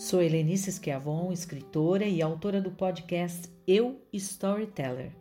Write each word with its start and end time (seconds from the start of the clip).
Sou 0.00 0.22
Helenice 0.22 0.72
Schiavon, 0.72 1.30
escritora 1.30 2.06
e 2.06 2.22
autora 2.22 2.58
do 2.58 2.70
podcast 2.70 3.52
Eu 3.66 4.00
Storyteller. 4.14 5.14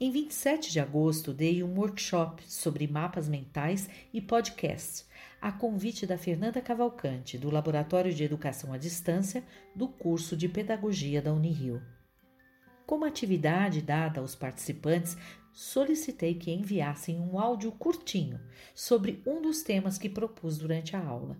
Em 0.00 0.10
27 0.10 0.72
de 0.72 0.80
agosto, 0.80 1.34
dei 1.34 1.62
um 1.62 1.78
workshop 1.78 2.42
sobre 2.50 2.88
mapas 2.88 3.28
mentais 3.28 3.86
e 4.10 4.22
podcasts, 4.22 5.06
a 5.38 5.52
convite 5.52 6.06
da 6.06 6.16
Fernanda 6.16 6.62
Cavalcante, 6.62 7.36
do 7.36 7.50
Laboratório 7.50 8.14
de 8.14 8.24
Educação 8.24 8.72
à 8.72 8.78
Distância 8.78 9.44
do 9.76 9.86
curso 9.86 10.34
de 10.34 10.48
Pedagogia 10.48 11.20
da 11.20 11.34
Unirio. 11.34 11.82
Como 12.86 13.04
atividade 13.04 13.82
dada 13.82 14.18
aos 14.18 14.34
participantes, 14.34 15.14
solicitei 15.52 16.32
que 16.36 16.50
enviassem 16.50 17.20
um 17.20 17.38
áudio 17.38 17.70
curtinho 17.70 18.40
sobre 18.74 19.22
um 19.26 19.42
dos 19.42 19.62
temas 19.62 19.98
que 19.98 20.08
propus 20.08 20.56
durante 20.56 20.96
a 20.96 21.04
aula. 21.04 21.36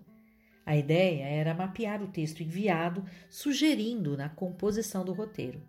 A 0.65 0.75
ideia 0.75 1.25
era 1.25 1.53
mapear 1.53 2.01
o 2.01 2.07
texto 2.07 2.41
enviado, 2.41 3.05
sugerindo 3.29 4.17
na 4.17 4.29
composição 4.29 5.05
do 5.05 5.13
roteiro 5.13 5.61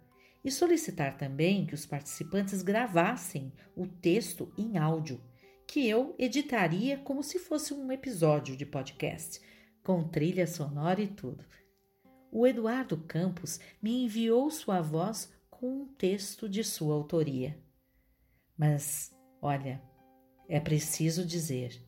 e 0.42 0.50
solicitar 0.50 1.16
também 1.18 1.66
que 1.66 1.74
os 1.74 1.84
participantes 1.84 2.62
gravassem 2.62 3.52
o 3.74 3.87
texto 3.87 4.52
em 4.56 4.78
áudio, 4.78 5.20
que 5.66 5.87
eu 5.88 6.14
editaria 6.18 6.96
como 6.98 7.23
se 7.23 7.38
fosse 7.38 7.74
um 7.74 7.90
episódio 7.90 8.56
de 8.56 8.64
podcast, 8.64 9.40
com 9.82 10.09
trilha 10.09 10.46
sonora 10.46 11.02
e 11.02 11.09
tudo. 11.09 11.45
O 12.30 12.46
Eduardo 12.46 12.96
Campos 12.96 13.59
me 13.82 14.04
enviou 14.04 14.51
sua 14.51 14.80
voz 14.80 15.32
com 15.51 15.82
um 15.82 15.87
texto 15.87 16.48
de 16.48 16.62
sua 16.62 16.95
autoria. 16.95 17.59
Mas, 18.56 19.12
olha, 19.42 19.82
é 20.48 20.60
preciso 20.60 21.24
dizer: 21.26 21.82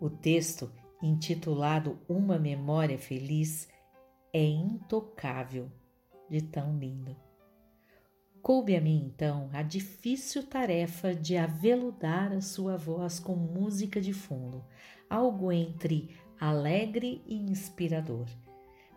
o 0.00 0.08
texto, 0.08 0.70
intitulado 1.04 1.98
Uma 2.08 2.38
Memória 2.38 2.96
Feliz, 2.96 3.68
é 4.32 4.42
intocável 4.42 5.70
de 6.30 6.40
tão 6.40 6.78
lindo. 6.78 7.14
Coube 8.40 8.74
a 8.74 8.80
mim, 8.80 9.04
então, 9.06 9.50
a 9.52 9.62
difícil 9.62 10.46
tarefa 10.46 11.14
de 11.14 11.36
aveludar 11.36 12.32
a 12.32 12.40
sua 12.40 12.78
voz 12.78 13.20
com 13.20 13.36
música 13.36 14.00
de 14.00 14.14
fundo, 14.14 14.64
algo 15.08 15.52
entre 15.52 16.16
alegre 16.40 17.22
e 17.26 17.36
inspirador. 17.36 18.26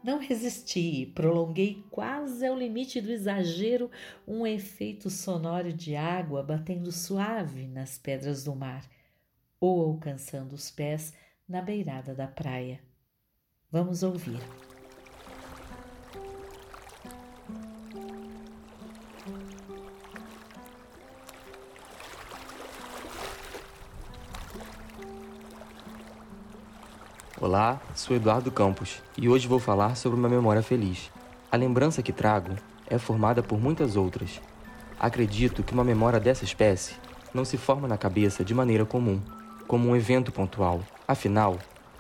Não 0.02 0.18
resisti 0.18 1.12
prolonguei 1.14 1.84
quase 1.92 2.46
ao 2.46 2.58
limite 2.58 3.02
do 3.02 3.12
exagero 3.12 3.92
um 4.26 4.48
efeito 4.48 5.10
sonoro 5.10 5.74
de 5.74 5.94
água 5.98 6.42
batendo 6.42 6.90
suave 6.90 7.68
nas 7.68 7.98
pedras 7.98 8.46
do 8.46 8.56
mar 8.56 8.90
ou 9.60 9.84
alcançando 9.84 10.54
os 10.54 10.72
pés 10.72 11.14
na 11.48 11.62
beirada 11.62 12.14
da 12.14 12.28
praia. 12.28 12.82
Vamos 13.72 14.04
ouvir. 14.04 14.42
Olá, 27.40 27.80
sou 27.96 28.16
Eduardo 28.16 28.52
Campos 28.52 29.02
e 29.18 29.30
hoje 29.30 29.48
vou 29.48 29.60
falar 29.60 29.96
sobre 29.96 30.20
uma 30.20 30.28
memória 30.28 30.62
feliz. 30.62 31.10
A 31.50 31.56
lembrança 31.56 32.04
que 32.04 32.12
trago 32.12 32.56
é 32.88 32.98
formada 32.98 33.42
por 33.42 33.58
muitas 33.58 33.96
outras. 33.96 34.42
Acredito 35.00 35.64
que 35.64 35.72
uma 35.72 35.84
memória 35.84 36.20
dessa 36.20 36.44
espécie 36.44 36.96
não 37.34 37.46
se 37.46 37.56
forma 37.56 37.88
na 37.88 37.98
cabeça 37.98 38.44
de 38.44 38.54
maneira 38.54 38.86
comum, 38.86 39.22
como 39.66 39.88
um 39.88 39.96
evento 39.96 40.30
pontual. 40.30 40.82
Afinal, 41.08 41.58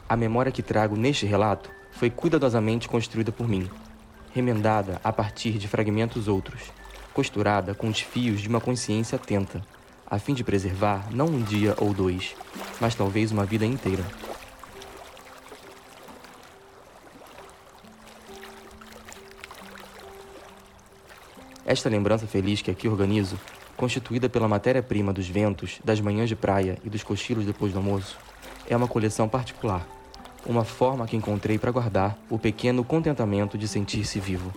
a 0.09 0.17
memória 0.17 0.51
que 0.51 0.61
trago 0.61 0.97
neste 0.97 1.25
relato 1.25 1.71
foi 1.93 2.09
cuidadosamente 2.09 2.89
construída 2.89 3.31
por 3.31 3.47
mim, 3.47 3.69
remendada 4.33 4.99
a 5.01 5.13
partir 5.13 5.53
de 5.53 5.65
fragmentos 5.65 6.27
outros, 6.27 6.73
costurada 7.13 7.73
com 7.73 7.87
os 7.87 8.01
fios 8.01 8.41
de 8.41 8.49
uma 8.49 8.59
consciência 8.59 9.15
atenta, 9.15 9.63
a 10.05 10.19
fim 10.19 10.33
de 10.33 10.43
preservar 10.43 11.07
não 11.09 11.27
um 11.27 11.41
dia 11.41 11.73
ou 11.77 11.93
dois, 11.93 12.35
mas 12.81 12.95
talvez 12.95 13.31
uma 13.31 13.45
vida 13.45 13.65
inteira. 13.65 14.03
Esta 21.65 21.87
lembrança 21.87 22.27
feliz 22.27 22.61
que 22.61 22.71
aqui 22.71 22.89
organizo, 22.89 23.39
constituída 23.77 24.27
pela 24.27 24.49
matéria-prima 24.49 25.13
dos 25.13 25.29
ventos, 25.29 25.79
das 25.81 26.01
manhãs 26.01 26.27
de 26.27 26.35
praia 26.35 26.77
e 26.83 26.89
dos 26.89 27.03
cochilos 27.03 27.45
depois 27.45 27.71
do 27.71 27.77
almoço, 27.77 28.17
é 28.69 28.75
uma 28.75 28.87
coleção 28.87 29.27
particular, 29.27 29.87
uma 30.45 30.63
forma 30.63 31.07
que 31.07 31.15
encontrei 31.15 31.57
para 31.57 31.71
guardar 31.71 32.17
o 32.29 32.37
pequeno 32.37 32.83
contentamento 32.83 33.57
de 33.57 33.67
sentir-se 33.67 34.19
vivo. 34.19 34.53